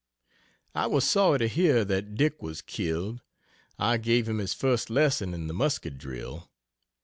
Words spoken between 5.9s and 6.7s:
drill.